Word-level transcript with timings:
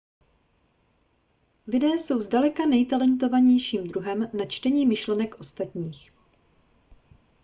lidé 1.67 1.87
jsou 1.87 2.21
zdaleka 2.21 2.65
nejtalentovanějším 2.65 3.87
druhem 3.87 4.29
na 4.33 4.45
čtení 4.45 4.85
myšlenek 4.85 5.39
ostatních 5.39 6.11